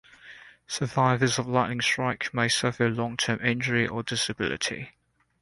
[0.65, 4.93] Survivors of lightning strike may suffer long term injury or disability.